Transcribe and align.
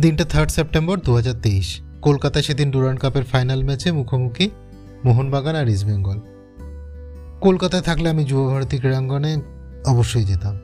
দিনটা 0.00 0.24
third 0.24 0.50
September 0.50 1.00
দু 1.00 1.14
হাজার 1.14 1.34
তেইশ। 1.42 1.80
কলকাতায় 2.02 2.44
সেদিন 2.44 2.70
ডুরান্ড 2.70 3.00
কাপের 3.00 3.24
ফাইনাল 3.24 3.64
ম্যাচে 3.64 3.92
মুখোমুখি 3.92 4.50
মোহনবাগান 5.04 5.56
আর 5.56 5.68
ইস্টবেঙ্গল 5.68 6.18
কলকাতায় 7.40 7.82
থাকলে 7.82 8.10
আমি 8.10 8.24
যুবভারতী 8.24 8.78
ক্রীড়াঙ্গনে 8.78 9.36
অবশ্যই 9.86 10.24
যেতাম। 10.24 10.58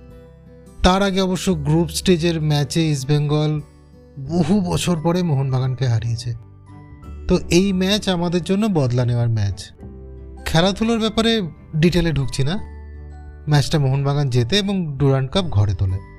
তার 0.82 1.02
আগে 1.02 1.20
অবশ্য 1.20 1.54
গ্রুপ 1.54 1.88
স্টেজের 1.88 2.40
ম্যাচে 2.40 2.90
ইস্টবেঙ্গল 2.90 3.60
বহু 4.28 4.60
বছর 4.60 4.96
পরে 5.00 5.22
মোহনবাগানকে 5.22 5.86
হারিয়েছে। 5.86 6.34
তো 7.28 7.38
এই 7.50 7.72
ম্যাচ 7.72 8.08
আমাদের 8.08 8.42
জন্য 8.42 8.66
বদলা 8.66 9.04
নেওয়ার 9.04 9.28
ম্যাচ 9.28 9.70
খেলাধুলোর 10.46 10.98
ব্যাপারে 10.98 11.42
ডিটেলে 11.76 12.12
ঢুকছি 12.12 12.42
না। 12.44 12.54
ম্যাচটা 13.48 13.78
মোহনবাগান 13.78 14.30
জেতে 14.30 14.58
এবং 14.58 14.98
ডুরান্ড 14.98 15.30
কাপ 15.30 15.44
ঘরে 15.44 15.74
তোলে। 15.74 16.15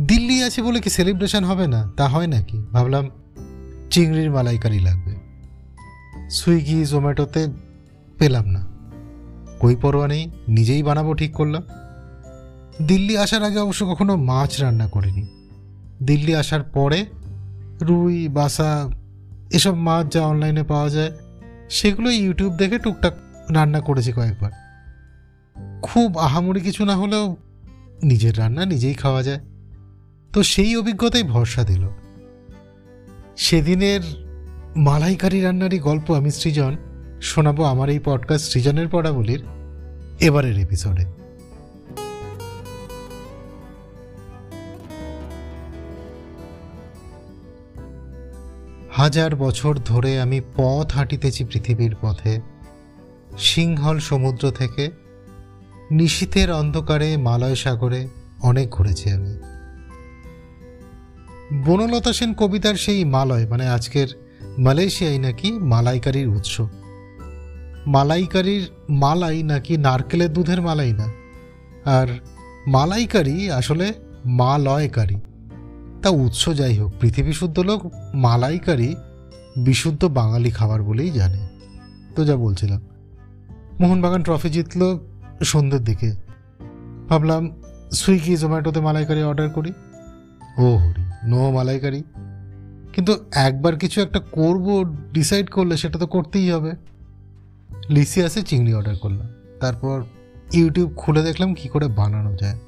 দিল্লি 0.00 0.42
আছে 0.42 0.62
বলে 0.62 0.80
কি 0.80 0.90
সেলিব্রেশন 0.90 1.44
হবে 1.44 1.66
না? 1.66 1.92
তা 1.96 2.08
হয় 2.08 2.26
নাকি? 2.26 2.64
ভাবলাম 2.72 3.10
চিংড়ির 3.90 4.30
মালাইকারি 4.30 4.80
লাগবে। 4.80 5.16
সুইগি, 6.30 6.84
জোম্যাটোতে 6.84 7.46
পেলাম 8.18 8.44
না। 8.46 8.66
কই 9.60 9.76
পরোয়া 9.76 10.08
নেই, 10.08 10.30
নিজেই 10.48 10.82
বানাবো 10.82 11.14
ঠিক 11.14 11.32
করলাম। 11.34 11.62
দিল্লি 12.86 13.18
আসার 13.18 13.42
আগে 13.42 13.58
অবশ্য 13.58 13.86
কখনো 13.86 14.16
মাছ 14.16 14.60
রান্না 14.60 14.88
করিনি। 14.88 15.28
দিল্লি 16.02 16.36
আসার 16.36 16.62
পরে 16.62 17.06
রুই, 17.82 18.28
বাসা, 18.28 18.88
এসব 19.52 19.74
মাছ 19.74 20.12
যা 20.12 20.26
অনলাইনে 20.26 20.62
পাওয়া 20.62 20.88
যায় 20.88 21.12
সেগুলো 21.70 22.10
ইউটিউব 22.10 22.56
দেখে 22.56 22.78
টুকটাক 22.78 23.12
রান্না 23.50 23.80
করেছি 23.80 24.12
কয়েকবার। 24.12 24.50
খুব 25.82 26.18
আহামরি 26.18 26.60
কিছু 26.60 26.84
না 26.84 26.96
হলেও 26.96 27.36
নিজের 28.02 28.38
রান্না 28.38 28.64
নিজেই 28.64 28.94
খাওয়া 28.94 29.22
যায়। 29.22 29.40
তো 30.32 30.42
সেই 30.42 30.76
অভিজ্ঞতাই 30.76 31.22
ভরসা 31.22 31.64
দিল। 31.64 31.88
সেদিনের 33.36 34.00
মালাইকারি 34.76 35.42
রান্নারই 35.42 35.78
গল্প 35.78 36.16
আমি 36.16 36.30
সৃজন, 36.30 36.76
শোনাবো 37.22 37.64
আমার 37.64 37.88
এই 37.88 38.00
পডকাস্ট 38.04 38.52
সৃজনের 38.52 38.88
পড়াবলির 38.88 39.44
এবারের 40.20 40.58
এপিসোডে 40.58 41.04
হাজার 48.90 49.36
বছর 49.36 49.76
ধরে 49.84 50.20
আমি 50.20 50.40
পথ 50.56 50.92
হাঁটিতেছি 50.92 51.44
পৃথিবীর 51.44 51.96
পথে, 52.00 52.40
সিংহল 53.38 53.98
সমুদ্র 53.98 54.50
থেকে, 54.50 54.90
নিশীথের 55.90 56.52
অন্ধকারে, 56.52 57.16
মালয় 57.16 57.54
সাগরে 57.54 58.08
অনেক 58.42 58.70
ঘুরেছি 58.70 59.10
আমি। 59.10 59.51
বনলতা 61.52 62.12
সেন 62.12 62.34
কবিতার 62.34 62.74
সেই 62.74 63.04
মালয় 63.04 63.46
মানে 63.46 63.68
আজকের 63.68 64.08
মালয়েশিয়ায় 64.58 65.18
নাকি 65.18 65.52
মালাইকারির 65.52 66.28
উৎস। 66.28 66.60
মালাইকারির 67.86 68.70
মালাই 68.88 69.42
নাকি 69.42 69.76
নারকেলের 69.76 70.32
দুধের 70.32 70.62
মালাই 70.62 70.92
না? 70.92 71.12
আর 71.84 72.06
মালাইকারি 72.66 73.50
আসলে 73.50 73.92
মালয়কারী। 74.24 75.16
তা 76.02 76.08
উৎস 76.08 76.48
যাই 76.48 76.78
হোক, 76.78 76.92
পৃথিবী 77.00 77.32
শুদ্ধ 77.32 77.58
লোক 77.58 77.90
মালাইকারি 78.14 78.96
বিশুদ্ধ 79.56 80.04
বাঙালি 80.04 80.50
খাবার 80.50 80.82
বলেই 80.82 81.10
জানে। 81.10 81.48
তো 82.16 82.24
যা 82.24 82.36
বলছিলাম। 82.36 82.80
মোহনবাগান 83.80 84.22
ট্রফি 84.22 84.50
জিতল 84.50 84.98
সন্ধ্যের 85.44 85.84
দিকে। 85.84 86.12
ভাবলাম, 87.08 87.62
সুইগি, 87.92 88.36
জোম্যাটোতে 88.36 88.80
মালাইকারি 88.80 89.22
অর্ডার 89.22 89.50
করি। 89.50 89.72
ও 90.58 90.76
হরি। 90.76 91.01
নো 91.24 91.50
মালাইকারি। 91.50 92.02
কিন্তু 92.92 93.24
একবার 93.32 93.76
কিছু 93.76 94.00
একটা 94.00 94.18
করব 94.18 94.96
ডিসাইড 95.12 95.50
করলে 95.50 95.76
সেটা 95.76 95.98
তো 95.98 96.06
করতেই 96.06 96.50
হবে। 96.50 96.72
লিসিয়াসে 97.88 98.42
চিংড়ি 98.42 98.74
অর্ডার 98.74 98.96
করলাম। 98.96 99.28
তারপর 99.60 100.04
ইউটিউব 100.52 100.92
খুলে 100.96 101.22
দেখলাম 101.22 101.54
কি 101.54 101.68
করে 101.68 101.88
বানানো 101.88 102.36
যায়। 102.36 102.58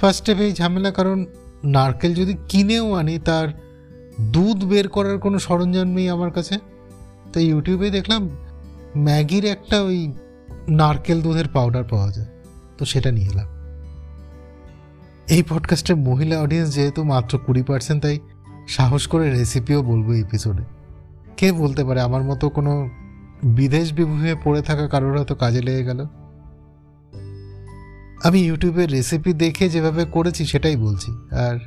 ফার্স্ট 0.00 0.30
এই 0.30 0.52
ঝামেলা, 0.52 0.90
কারণ 0.90 1.26
নারকেল 1.64 2.14
যদি 2.14 2.36
কিনেও 2.48 2.92
আনি, 2.92 3.18
তার 3.18 3.48
দুধ 4.20 4.64
বের 4.64 4.88
করার 4.88 5.18
কোনো 5.18 5.38
সরঞ্জাম 5.38 5.88
নেই 5.88 6.08
আমার 6.08 6.30
কাছে। 6.30 6.58
তো 7.32 7.40
ইউটিউবে 7.40 7.90
দেখলাম 7.90 8.28
ম্যাগির 8.96 9.44
একটা 9.44 9.82
ওই 9.82 10.12
নারকেল 10.68 11.22
দুধের 11.22 11.48
পাউডার 11.52 11.84
পাওয়া 11.84 12.10
যায়। 12.10 12.26
তো 12.78 12.84
সেটা 12.84 13.10
নিয়ে 13.10 13.30
এলাম। 13.30 13.55
এই 15.28 15.42
পডকাস্টের 15.48 15.96
মহিলা 15.96 16.40
অডিয়েন্স 16.40 16.74
যেহেতু 16.74 17.04
মাত্র 17.04 17.38
কুড়ি 17.38 17.62
পার্সেন্ট 17.62 18.02
তাই 18.02 18.18
সাহস 18.68 19.06
করে 19.06 19.30
রেসিপিও 19.30 19.82
বলব 19.82 20.10
এপিসোডে 20.10 20.62
কে 21.36 21.52
বলতে 21.52 21.84
পারে, 21.84 22.00
আমার 22.00 22.22
মতো 22.22 22.48
কোনো 22.48 22.90
বিদেশ 23.44 23.92
বিভূয়ে 23.92 24.34
পড়ে 24.44 24.62
থাকা 24.62 24.88
কারোর 24.88 25.18
হয়তো 25.18 25.34
কাজে 25.34 25.62
লেগে 25.62 25.84
গেল। 25.84 26.06
আমি 28.24 28.38
ইউটিউবের 28.38 28.90
রেসিপি 28.90 29.32
দেখে 29.32 29.68
যেভাবে 29.68 30.04
করেছি, 30.04 30.46
সেটাই 30.46 30.76
বলছি। 30.76 31.12
আর 31.30 31.58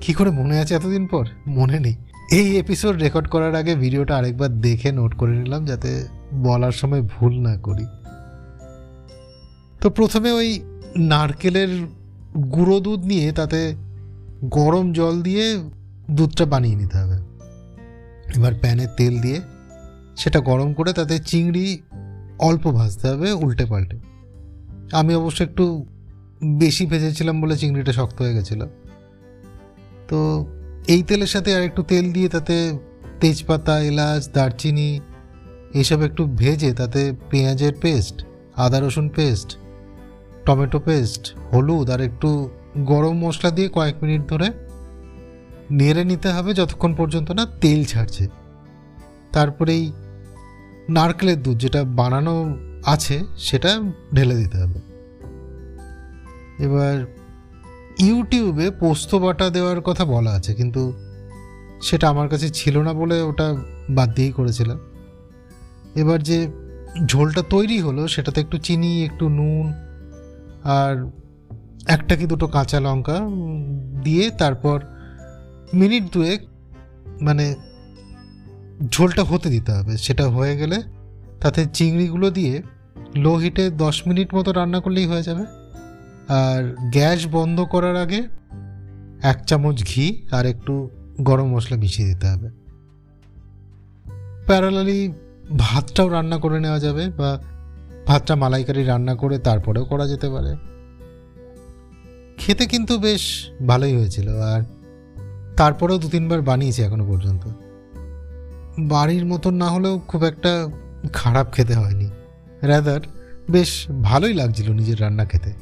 কি 0.00 0.12
করে 0.12 0.30
মনে 0.30 0.58
আছে 0.58 0.74
এতদিন 0.74 1.06
পর? 1.06 1.26
মনে 1.46 1.78
নেই। 1.78 1.96
এই 2.32 2.58
এপিসোড 2.58 2.96
রেকর্ড 2.96 3.28
করার 3.28 3.54
আগে 3.54 3.74
ভিডিওটা 3.74 4.16
আরেকবার 4.16 4.60
দেখে 4.60 4.92
নোট 4.92 5.14
করে 5.14 5.38
নিলাম, 5.38 5.64
যাতে 5.64 6.06
বলার 6.34 6.72
সময় 6.72 7.02
ভুল 7.02 7.40
না 7.40 7.56
করি। 7.56 7.86
তো 9.80 9.90
প্রথমে 9.90 10.32
ওই 10.32 10.60
নারকেলের 10.96 11.99
গুঁড়ো 12.34 12.80
দুধ 12.80 13.04
নিয়ে 13.04 13.32
তাতে 13.32 13.74
গরম 14.44 14.92
জল 14.92 15.22
দিয়ে 15.22 15.58
দুধটা 16.10 16.46
বানিয়ে 16.46 16.76
নিতে 16.76 16.98
হবে। 16.98 17.18
এবার 18.36 18.54
প্যানে 18.54 18.86
তেল 18.96 19.20
দিয়ে 19.20 19.40
সেটা 20.16 20.40
গরম 20.40 20.72
করে 20.72 20.92
তাতে 20.92 21.18
চিংড়ি 21.18 21.82
অল্প 22.38 22.70
ভাজতে 22.70 23.08
হবে 23.08 23.32
উল্টে 23.32 23.64
পাল্টে। 23.64 23.96
আমি 24.92 25.14
অবশ্য 25.14 25.42
একটু 25.42 25.86
বেশি 26.44 26.86
ভেজেছিলাম 26.86 27.40
বলে 27.40 27.56
চিংড়িটা 27.56 27.92
শক্ত 27.92 28.22
হয়ে 28.22 28.34
গেছিল। 28.34 28.66
তো 30.08 30.46
এই 30.88 31.02
তেলের 31.02 31.26
সাথে 31.26 31.56
আর 31.56 31.62
একটু 31.62 31.82
তেল 31.82 32.12
দিয়ে 32.12 32.28
তাতে 32.28 32.78
তেজপাতা, 33.20 33.80
এলাচ, 33.80 34.30
দারচিনি 34.32 35.00
এসব 35.74 36.02
একটু 36.02 36.26
ভেজে 36.26 36.72
তাতে 36.72 37.12
পেঁয়াজের 37.30 37.72
পেস্ট, 37.80 38.24
আদা 38.56 38.80
রসুন 38.80 39.08
পেস্ট 39.08 39.58
টমেটো 40.46 40.78
পেস্ট, 40.78 41.22
হলুদ 41.50 41.86
আর 41.94 42.00
একটু 42.08 42.28
গরম 42.90 43.14
মশলা 43.24 43.50
দিয়ে 43.50 43.68
কয়েক 43.68 43.96
মিনিট 44.02 44.22
ধরে 44.28 44.48
নেড়ে 45.70 46.02
নিতে 46.04 46.28
হবে 46.36 46.50
যতক্ষণ 46.54 46.92
পর্যন্ত 46.94 47.28
না 47.38 47.44
তেল 47.62 47.80
ছাড়ছে। 47.84 48.24
তারপরেই 49.32 49.84
নারকেলের 50.88 51.38
দুধ 51.42 51.56
যেটা 51.58 51.80
বানানো 52.00 52.34
আছে, 52.84 53.16
সেটা 53.38 53.70
ঢেলে 54.14 54.34
দিতে 54.34 54.56
হবে। 54.62 54.78
এবার 56.64 56.94
ইউটিউবে 57.98 58.66
পোস্ত 58.70 59.10
বাটা 59.14 59.46
দেওয়ার 59.50 59.78
কথা 59.80 60.04
বলা 60.04 60.32
আছে, 60.32 60.52
কিন্তু 60.54 60.82
সেটা 61.82 62.06
আমার 62.08 62.28
কাছে 62.28 62.46
ছিল 62.50 62.74
না 62.86 62.92
বলে 62.92 63.16
ওটা 63.22 63.46
বাদ 63.90 64.08
দিয়েই 64.14 64.32
করেছিলাম। 64.32 64.78
এবার 65.94 66.18
যে 66.22 66.38
ঝোলটা 67.06 67.42
তৈরি 67.54 67.78
হলো, 67.80 68.02
সেটাতে 68.08 68.38
একটু 68.40 68.56
চিনি, 68.58 68.90
একটু 69.04 69.24
নুন 69.28 69.64
আর 70.64 71.10
একটা 71.86 72.16
কি 72.16 72.26
দুটো 72.26 72.46
কাঁচা 72.46 72.80
লঙ্কা 72.80 73.20
দিয়ে 74.04 74.30
তারপর 74.30 74.80
মিনিট 75.74 76.12
দুয়েক 76.12 76.46
মানে 77.22 77.54
ঝোলটা 78.90 79.22
হতে 79.22 79.48
দিতে 79.48 79.72
হবে। 79.72 79.96
সেটা 79.96 80.28
হয়ে 80.28 80.56
গেলে 80.56 80.82
তাতে 81.40 81.66
চিংড়িগুলো 81.66 82.30
দিয়ে 82.30 82.62
লো 83.16 83.34
হিটে 83.34 83.70
দশ 83.70 84.06
মিনিট 84.06 84.34
মতো 84.34 84.52
রান্না 84.52 84.80
করলেই 84.80 85.06
হয়ে 85.06 85.22
যাবে। 85.22 85.44
আর 86.28 86.76
গ্যাস 86.92 87.26
বন্ধ 87.32 87.60
করার 87.60 87.96
আগে 87.96 88.28
এক 89.22 89.46
চামচ 89.46 89.84
ঘি 89.84 90.22
আর 90.30 90.46
একটু 90.46 90.90
গরম 91.20 91.48
মশলা 91.48 91.78
মিশিয়ে 91.78 92.08
দিতে 92.08 92.26
হবে। 92.26 92.50
প্যারালালি 94.46 95.12
ভাতটাও 95.58 96.08
রান্না 96.08 96.38
করে 96.38 96.60
নেওয়া 96.60 96.78
যাবে 96.78 97.08
বা 97.08 97.42
ভাতটা 98.10 98.36
মালাইকারি 98.36 98.84
রান্না 98.84 99.14
করে 99.14 99.38
তারপরেও 99.38 99.84
করা 99.84 100.06
যেতে 100.06 100.28
পারে। 100.30 100.56
খেতে 102.38 102.66
কিন্তু 102.66 102.98
বেশ 102.98 103.50
ভালোই 103.66 103.96
হয়েছিল 103.96 104.40
আর 104.40 104.62
তারপরেও 105.56 105.98
দু 105.98 106.08
তিনবার 106.08 106.42
বানিয়েছি 106.42 106.82
এখনও 106.82 107.06
পর্যন্ত। 107.06 107.42
বাড়ির 108.78 109.26
মতন 109.26 109.54
না 109.54 109.70
হলেও 109.70 109.98
খুব 109.98 110.24
একটা 110.24 110.68
খারাপ 111.12 111.52
খেতে 111.52 111.74
হয়নি। 111.74 112.10
রাদার 112.62 113.00
বেশ 113.50 113.86
ভালোই 114.02 114.34
লাগছিল 114.34 114.72
নিজের 114.72 115.00
রান্না 115.00 115.24
খেতে। 115.24 115.52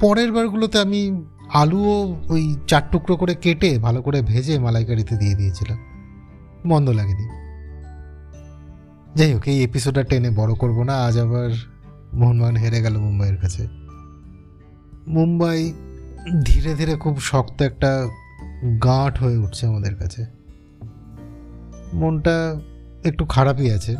পরের 0.00 0.32
বারগুলোতে 0.32 0.78
আমি 0.78 1.24
আলুও 1.52 2.16
ওই 2.28 2.56
চার 2.68 2.82
টুকরো 2.92 3.16
করে 3.16 3.34
কেটে 3.34 3.78
ভালো 3.78 4.02
করে 4.02 4.22
ভেজে 4.22 4.58
মালাইকারিতে 4.58 5.16
দিয়ে 5.16 5.34
দিয়েছিলাম। 5.34 5.78
মন্দ 6.66 6.88
লাগেনি। 6.90 7.41
যাই 9.14 9.34
হোক 9.34 9.48
এই 9.48 9.62
এপিসোডটা 9.62 10.02
টেনে 10.02 10.30
বড় 10.30 10.54
করব 10.54 10.82
না, 10.82 10.94
আজ 11.04 11.18
আবার 11.18 11.50
মোহনবাগান 12.12 12.56
হেরে 12.56 12.80
গেল 12.82 12.98
মুম্বাইয়ের 12.98 13.38
কাছে। 13.40 13.68
মুম্বাই 15.06 15.72
ধীরে 16.44 16.74
ধীরে 16.74 16.94
খুব 16.96 17.20
শক্ত 17.20 17.62
একটা 17.62 18.08
গাঁট 18.84 19.18
হয়ে 19.18 19.36
উঠছে 19.36 19.66
আমাদের 19.66 19.94
কাছে। 19.96 20.26
মনটা 21.92 22.60
একটু 23.04 23.24
খারাপই 23.24 23.70
আছে। 23.70 23.96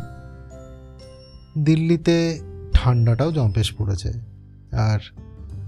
দিল্লিতে 1.59 2.39
ঠান্ডাটাও 2.73 3.31
জম্পেশ 3.31 3.73
পড়েছে, 3.77 4.13
আর 4.71 4.99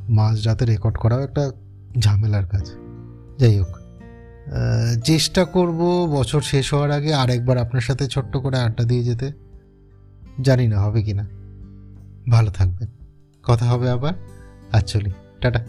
মাঝরাতে 0.09 0.65
রেকর্ড 0.65 0.97
করাও 0.97 1.21
একটা 1.23 1.51
ঝামেলার 1.99 2.45
কাজ। 2.45 2.65
যাই 3.39 3.59
হোক 3.59 3.71
চেষ্টা 5.03 5.45
করব 5.45 6.07
বছর 6.11 6.41
শেষ 6.41 6.73
হওয়ার 6.73 6.91
আগে 6.91 7.13
আরেকবার 7.13 7.57
আপনার 7.57 7.81
সাথে 7.81 8.07
ছোট্ট 8.07 8.37
করে 8.37 8.59
আড্ডা 8.59 8.83
দিয়ে 8.83 9.03
যেতে। 9.03 9.31
জানি 10.41 10.67
না 10.67 10.81
হবে 10.81 11.03
কি 11.03 11.13
না 11.13 11.27
ভালো 12.31 12.51
থাকবেন। 12.51 12.87
কথা 13.43 13.65
হবে 13.65 13.89
আবার। 13.89 14.13
আর 14.71 14.81
চলি। 14.81 15.11
টাটা। 15.41 15.65